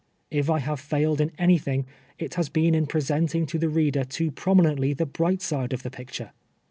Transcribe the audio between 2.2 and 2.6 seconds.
has